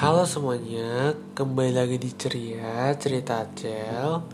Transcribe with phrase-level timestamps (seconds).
[0.00, 4.24] Halo semuanya, kembali lagi di Ceria Cerita Acel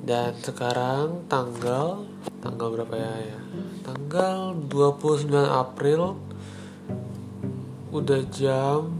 [0.00, 2.08] Dan sekarang tanggal
[2.40, 3.12] Tanggal berapa ya?
[3.20, 3.40] ya?
[3.84, 6.16] Tanggal 29 April
[7.92, 8.96] Udah jam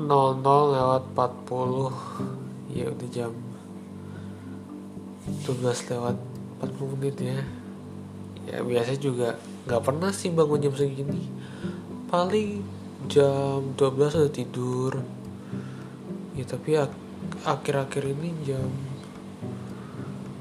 [0.00, 0.08] 00
[0.48, 3.36] lewat 40 Ya udah jam
[5.44, 6.16] 12 lewat
[6.64, 7.40] 40 menit ya
[8.48, 9.36] Ya biasa juga
[9.68, 11.28] nggak pernah sih bangun jam segini
[12.08, 14.92] Paling jam 12 udah tidur.
[16.36, 16.92] Ya tapi ak
[17.46, 18.68] akhir-akhir ini jam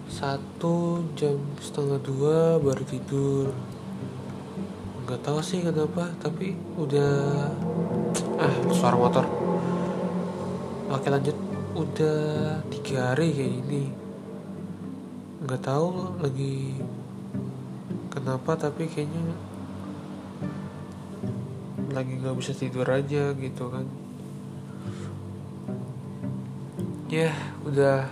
[0.09, 3.55] satu jam setengah dua baru tidur.
[5.05, 7.47] Nggak tahu sih kenapa tapi udah
[8.41, 9.25] ah suara motor.
[10.91, 11.37] Oke lanjut.
[11.79, 13.83] Udah tiga hari kayak ini
[15.39, 16.75] nggak tahu lagi
[18.11, 19.31] kenapa tapi kayaknya
[21.91, 23.85] lagi nggak bisa tidur aja gitu kan.
[27.09, 27.33] Ya
[27.65, 28.05] udah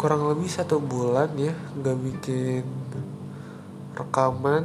[0.00, 2.64] kurang lebih satu bulan ya nggak bikin
[3.94, 4.64] rekaman.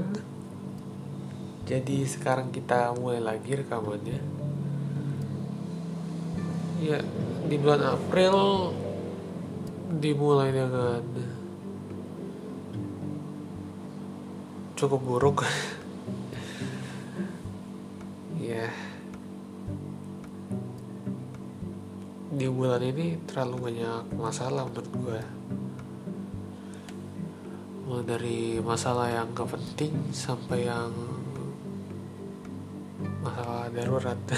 [1.63, 4.19] Jadi sekarang kita mulai lagi rekamannya.
[6.83, 6.99] Ya
[7.47, 8.35] di bulan April
[9.99, 11.03] dimulai dengan
[14.83, 15.37] cukup buruk
[22.33, 25.21] di bulan ini terlalu banyak masalah menurut gue
[27.83, 30.89] mulai dari masalah yang gak penting sampai yang
[33.21, 34.19] masalah darurat.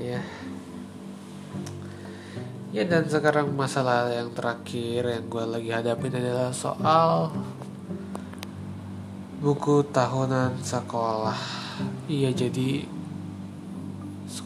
[0.00, 0.24] Ya.
[2.72, 7.28] Ya dan sekarang masalah yang terakhir yang gue lagi hadapin adalah soal
[9.44, 11.36] buku tahunan sekolah.
[12.08, 12.88] Iya jadi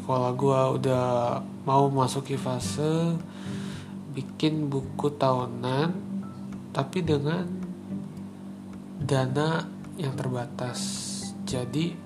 [0.05, 3.17] sekolah gua udah mau masuki fase
[4.13, 5.97] bikin buku tahunan
[6.77, 7.49] tapi dengan
[9.01, 9.65] dana
[9.97, 11.09] yang terbatas.
[11.49, 11.97] Jadi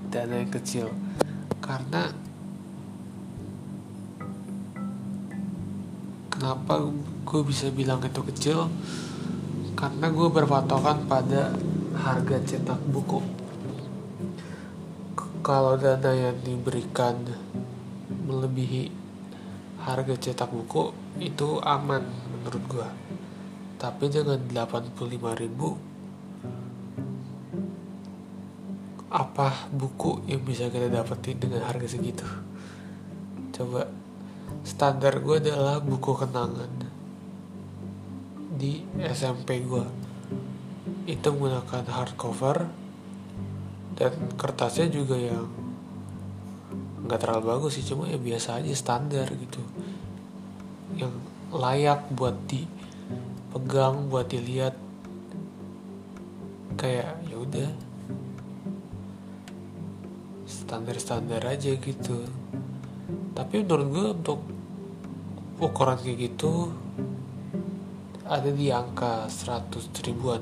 [0.07, 0.87] dana yang kecil
[1.61, 2.09] karena
[6.27, 6.89] kenapa
[7.23, 8.67] gue bisa bilang itu kecil?
[9.77, 11.53] Karena gue berpatokan pada
[11.95, 13.23] harga cetak buku.
[15.41, 17.17] Kalau dana yang diberikan
[18.27, 18.91] melebihi
[19.81, 22.89] harga cetak buku itu aman menurut gue
[23.81, 25.73] tapi dengan 85 ribu
[29.11, 32.23] apa buku yang bisa kita dapetin dengan harga segitu?
[33.51, 33.91] Coba
[34.63, 36.71] standar gue adalah buku kenangan.
[38.55, 39.83] Di SMP gue
[41.11, 42.71] itu menggunakan hardcover
[43.99, 45.51] dan kertasnya juga yang
[47.03, 49.59] nggak terlalu bagus sih cuma ya biasa aja standar gitu.
[50.95, 51.19] Yang
[51.51, 54.79] layak buat dipegang buat dilihat.
[56.79, 57.90] Kayak ya udah
[60.71, 62.23] standar-standar aja gitu.
[63.35, 64.39] Tapi menurut gue untuk
[65.59, 66.71] ukuran kayak gitu
[68.23, 69.67] ada di angka 100
[70.07, 70.39] ribuan.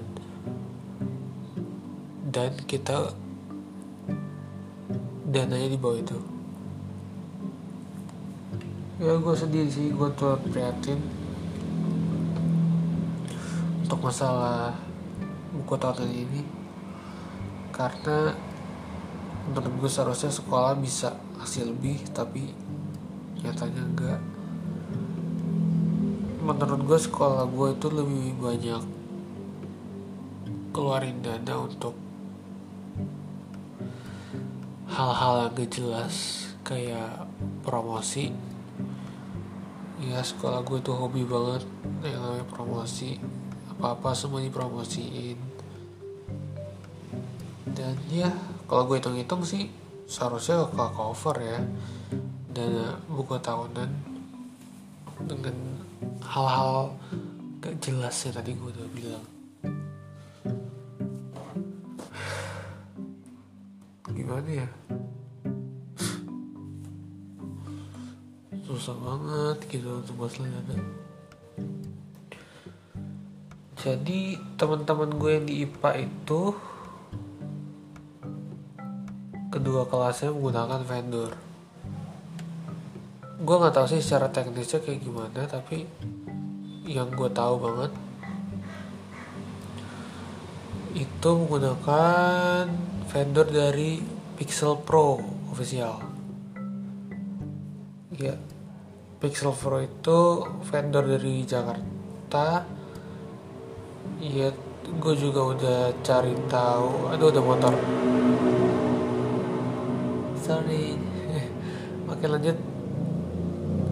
[2.30, 3.10] Dan kita
[5.26, 6.20] dananya di bawah itu.
[9.02, 11.02] Ya gue sedih sih gue tuh prihatin
[13.82, 14.78] untuk masalah
[15.58, 16.46] buku tahunan ini.
[17.74, 18.49] Karena
[19.50, 22.54] menurut gue seharusnya sekolah bisa hasil lebih tapi
[23.42, 24.22] nyatanya enggak.
[26.46, 28.84] Menurut gue sekolah gue itu lebih banyak
[30.70, 31.98] keluarin dana untuk
[34.94, 36.16] hal-hal yang gak jelas
[36.62, 37.26] kayak
[37.66, 38.30] promosi.
[39.98, 41.66] Ya sekolah gue tuh hobi banget
[42.06, 43.18] yang namanya promosi.
[43.74, 45.42] Apa-apa semua dipromosiin.
[47.74, 48.30] Dan ya
[48.70, 49.66] kalau gue hitung-hitung sih
[50.06, 51.60] seharusnya ke cover ya.
[52.54, 53.90] Dan buku tahunan
[55.26, 55.58] dengan
[56.22, 56.94] hal-hal
[57.60, 59.26] gak jelas ya tadi gue udah bilang.
[64.14, 64.70] Gimana ya?
[68.70, 71.10] Susah banget gitu untuk masalah dana
[73.80, 76.52] jadi teman-teman gue yang di IPA itu
[79.70, 81.32] kedua kelasnya menggunakan vendor.
[83.38, 85.86] Gue nggak tahu sih secara teknisnya kayak gimana tapi
[86.90, 87.94] yang gue tahu banget
[90.98, 92.66] itu menggunakan
[93.14, 94.02] vendor dari
[94.42, 95.22] Pixel Pro
[95.54, 96.02] official.
[98.18, 98.42] Ya
[99.22, 102.66] Pixel Pro itu vendor dari Jakarta.
[104.18, 104.50] Ya
[104.82, 107.14] gue juga udah cari tahu.
[107.14, 107.78] Aduh ada motor
[110.50, 110.98] sorry.
[112.10, 112.58] Oke lanjut.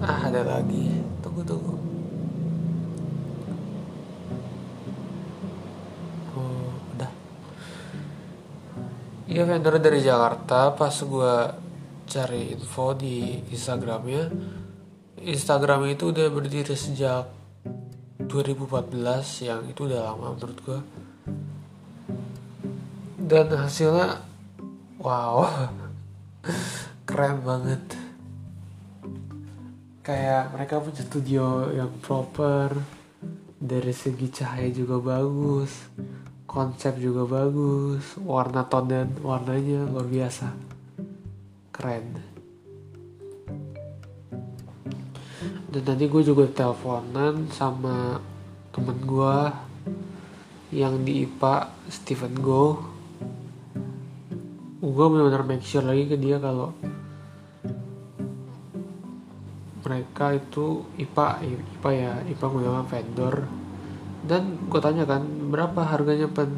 [0.01, 0.89] Ah ada lagi.
[1.21, 1.77] Tunggu tunggu.
[6.33, 7.11] Oh udah.
[9.29, 10.73] Iya vendor dari Jakarta.
[10.73, 11.33] Pas gue
[12.09, 14.31] cari info di Instagramnya
[15.21, 17.27] Instagram itu udah berdiri sejak
[18.31, 18.95] 2014
[19.45, 20.79] yang itu udah lama menurut gue
[23.27, 24.23] dan hasilnya
[25.03, 25.43] wow
[27.07, 27.83] keren banget.
[30.03, 32.75] Kayak mereka punya studio yang proper
[33.57, 35.91] dari segi cahaya juga bagus
[36.57, 40.47] konsep juga bagus warna tone dan warnanya luar biasa.
[41.69, 42.05] Keren.
[45.67, 48.17] Dan tadi gue juga teleponan sama
[48.73, 49.39] temen gue
[50.73, 52.96] yang di IPA Steven Go
[54.97, 56.73] gue benar-benar make sure lagi ke dia kalau
[59.85, 63.35] mereka itu IPA IPA ya IPA menggunakan vendor.
[64.25, 65.21] Dan gue tanya kan
[65.53, 66.57] berapa harganya pen?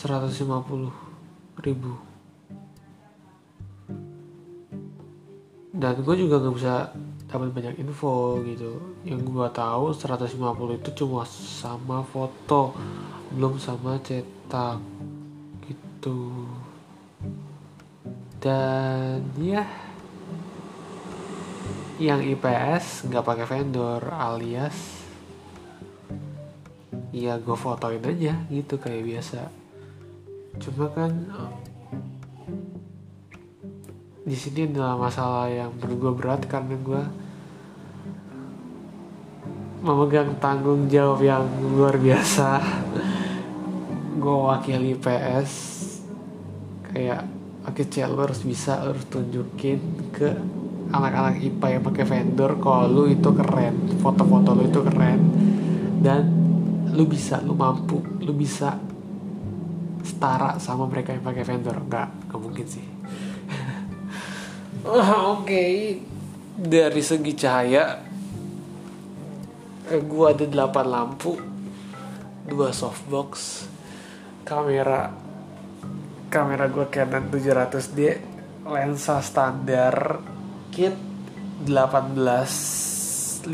[0.00, 0.88] 150
[1.62, 1.92] ribu.
[5.70, 6.90] Dan gue juga nggak bisa
[7.28, 8.98] dapat banyak info gitu.
[9.04, 12.74] Yang gue tahu 150 itu cuma sama foto
[13.36, 14.80] belum sama cetak
[15.68, 16.37] gitu
[18.38, 19.66] dan ya
[21.98, 24.98] yang IPS nggak pakai vendor alias
[27.10, 29.50] ya gue fotoin aja gitu kayak biasa.
[30.62, 31.10] Cuma kan
[34.22, 37.02] di sini adalah masalah yang menurut gue berat karena gue
[39.82, 41.42] memegang tanggung jawab yang
[41.74, 42.62] luar biasa.
[44.18, 45.50] Gue wakili IPS
[46.92, 47.37] kayak
[47.68, 49.78] oke okay, harus bisa lo harus tunjukin
[50.10, 50.28] ke
[50.88, 55.20] anak-anak IPA yang pakai vendor kalau lu itu keren foto-foto lu itu keren.
[56.00, 56.22] Dan
[56.96, 58.80] lu bisa lu mampu lu bisa
[60.00, 61.76] setara sama mereka yang pakai vendor.
[61.84, 62.86] Nggak nggak mungkin sih.
[64.88, 65.44] Oke.
[65.44, 65.74] Okay.
[66.58, 68.02] dari segi cahaya
[69.86, 71.38] eh, gua ada 8 lampu
[72.48, 73.62] dua softbox
[74.42, 75.27] kamera
[76.28, 78.20] kamera gua Canon 700D
[78.68, 80.20] lensa standar
[80.68, 80.92] kit
[81.64, 83.48] 1855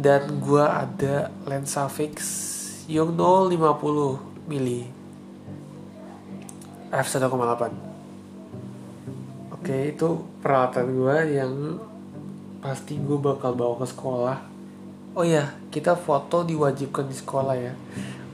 [0.00, 2.48] dan gua ada lensa fix
[2.88, 4.82] Yongnuo 50 mili.
[6.90, 7.30] F1.8
[9.54, 10.08] oke itu
[10.42, 11.78] peralatan gua yang
[12.60, 14.38] pasti gue bakal bawa ke sekolah.
[15.16, 17.72] Oh ya kita foto diwajibkan di sekolah ya.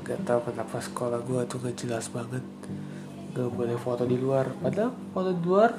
[0.06, 2.42] Gak tau kenapa sekolah gue tuh gak jelas banget
[3.36, 4.48] gak boleh foto di luar.
[4.64, 5.70] Padahal foto di luar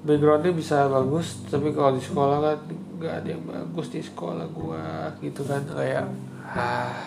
[0.00, 2.58] backgroundnya bisa bagus tapi kalau di sekolah kan
[2.96, 5.60] nggak ada yang bagus di sekolah gua gitu kan.
[5.68, 6.08] Kayak
[6.48, 7.04] ah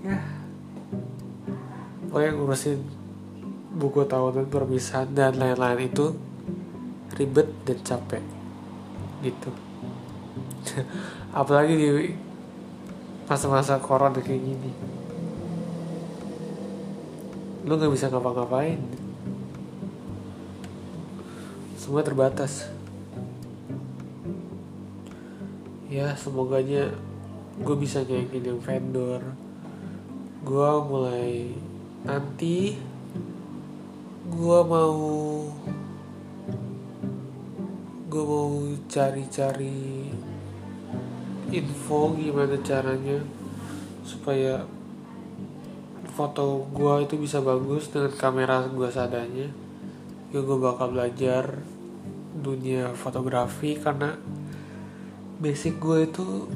[0.00, 0.16] ya.
[2.08, 2.80] Pokoknya ngurusin
[3.74, 6.16] buku tahunan perpisahan dan lain-lain itu
[7.20, 8.24] ribet dan capek.
[9.20, 9.50] Gitu.
[11.36, 11.88] Apalagi di
[13.28, 14.72] masa-masa corona kayak gini
[17.64, 18.76] lu nggak bisa ngapa-ngapain.
[21.80, 22.68] Semua terbatas.
[25.88, 26.92] Ya semoganya
[27.64, 29.22] gue bisa nyanyiin yang vendor.
[30.44, 31.56] Gue mulai
[32.04, 32.76] nanti
[34.28, 34.96] gue mau
[38.12, 38.52] gue mau
[38.92, 40.12] cari-cari
[41.48, 43.24] info gimana caranya
[44.04, 44.68] supaya
[46.14, 49.50] foto gue itu bisa bagus dengan kamera gue seadanya.
[50.30, 51.58] Ya gue bakal belajar
[52.34, 54.14] dunia fotografi karena
[55.42, 56.46] basic gue itu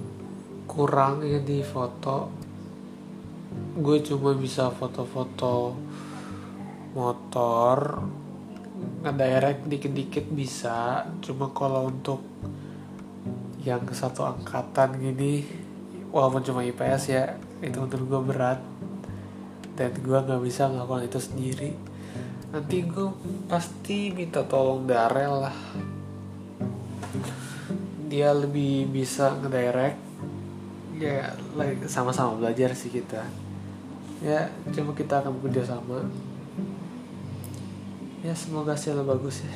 [0.71, 2.31] kurang ya di foto.
[3.75, 5.75] Gue cuma bisa foto-foto
[6.95, 8.07] motor.
[9.03, 11.03] Ngedirect dikit-dikit bisa.
[11.19, 12.23] Cuma kalau untuk
[13.67, 15.43] yang satu angkatan gini
[16.15, 17.25] walaupun cuma IPS ya
[17.59, 18.61] itu menurut gue berat
[19.79, 21.71] dan gue nggak bisa melakukan itu sendiri.
[22.51, 23.15] Nanti gue
[23.47, 25.57] pasti minta tolong Darel lah.
[28.11, 30.03] Dia lebih bisa ngedirect.
[30.99, 33.23] Ya like, sama-sama belajar sih kita.
[34.19, 36.03] Ya cuma kita akan bekerja sama.
[38.27, 39.55] Ya semoga hasilnya bagus ya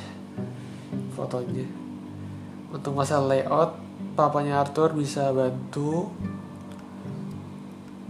[1.19, 1.67] fotonya.
[2.71, 3.75] Untuk masalah layout
[4.15, 6.07] papanya Arthur bisa bantu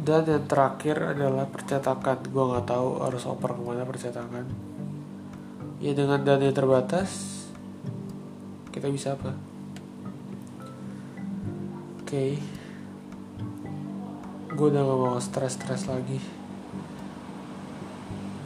[0.03, 2.27] dan yang terakhir adalah percetakan.
[2.27, 4.45] Gue nggak tahu harus oper ke mana percetakan.
[5.79, 7.43] Ya dengan dana yang terbatas
[8.75, 9.31] kita bisa apa?
[12.03, 12.11] Oke.
[12.11, 12.31] Okay.
[14.53, 16.21] gue udah gak mau stres-stres lagi.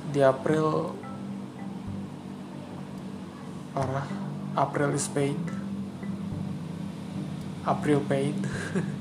[0.08, 0.96] Di April
[3.78, 4.10] parah
[4.58, 5.38] April is pain
[7.62, 8.34] April pain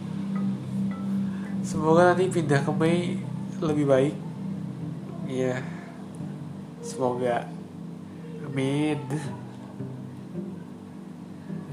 [1.67, 3.19] semoga nanti pindah ke Mei
[3.59, 4.15] lebih baik.
[5.27, 5.59] Ya
[6.79, 7.43] semoga.
[8.47, 8.95] Amin.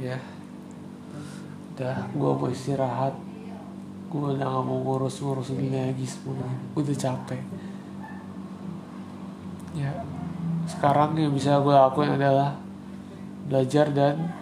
[0.01, 0.17] Ya.
[1.77, 3.13] Udah gue mau istirahat.
[4.09, 6.57] Gue udah gak mau ngurus-ngurus ini lagi semuanya.
[6.73, 7.41] Gue udah capek.
[9.77, 9.93] Ya.
[10.65, 12.57] Sekarang yang bisa gue lakuin adalah
[13.45, 14.33] belajar dan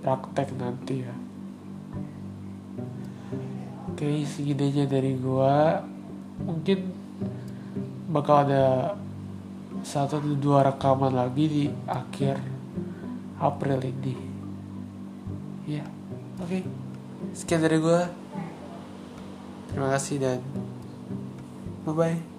[0.00, 1.25] praktek nanti ya
[3.96, 5.56] oke segininya dari gue
[6.44, 6.78] mungkin
[8.12, 8.92] bakal ada
[9.80, 12.36] satu atau dua rekaman lagi di akhir
[13.40, 14.16] April ini.
[15.64, 15.88] Ya
[16.36, 16.60] oke.
[16.60, 16.62] Okay.
[17.32, 18.00] sekian dari gue
[19.72, 20.40] terima kasih dan
[21.88, 22.35] bye bye